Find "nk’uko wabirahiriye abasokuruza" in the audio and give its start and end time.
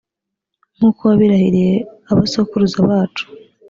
0.75-2.77